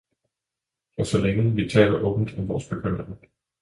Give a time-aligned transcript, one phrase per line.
[0.95, 3.15] For så længe vi taler åbent om vores bekymringer.